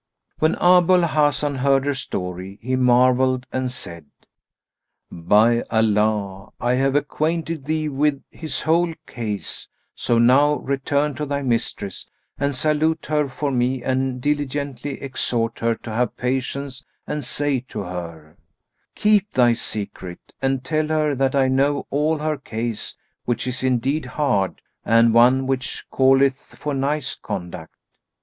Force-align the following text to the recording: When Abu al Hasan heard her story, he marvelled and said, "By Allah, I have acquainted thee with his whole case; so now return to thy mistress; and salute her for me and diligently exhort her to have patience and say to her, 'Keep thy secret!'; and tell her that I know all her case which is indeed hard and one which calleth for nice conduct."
When 0.39 0.55
Abu 0.55 0.95
al 0.95 1.03
Hasan 1.03 1.57
heard 1.57 1.85
her 1.85 1.93
story, 1.93 2.57
he 2.63 2.75
marvelled 2.75 3.45
and 3.51 3.69
said, 3.69 4.07
"By 5.11 5.61
Allah, 5.69 6.53
I 6.59 6.73
have 6.73 6.95
acquainted 6.95 7.65
thee 7.65 7.87
with 7.87 8.23
his 8.31 8.61
whole 8.61 8.95
case; 9.05 9.67
so 9.93 10.17
now 10.17 10.55
return 10.55 11.13
to 11.17 11.27
thy 11.27 11.43
mistress; 11.43 12.07
and 12.39 12.55
salute 12.55 13.05
her 13.09 13.29
for 13.29 13.51
me 13.51 13.83
and 13.83 14.19
diligently 14.19 14.99
exhort 15.03 15.59
her 15.59 15.75
to 15.75 15.91
have 15.91 16.17
patience 16.17 16.83
and 17.05 17.23
say 17.23 17.59
to 17.67 17.81
her, 17.81 18.37
'Keep 18.95 19.33
thy 19.33 19.53
secret!'; 19.53 20.33
and 20.41 20.63
tell 20.63 20.87
her 20.87 21.13
that 21.13 21.35
I 21.35 21.47
know 21.47 21.85
all 21.91 22.17
her 22.17 22.37
case 22.37 22.95
which 23.25 23.45
is 23.45 23.61
indeed 23.61 24.07
hard 24.07 24.61
and 24.83 25.13
one 25.13 25.45
which 25.45 25.85
calleth 25.95 26.55
for 26.57 26.73
nice 26.73 27.13
conduct." 27.13 27.75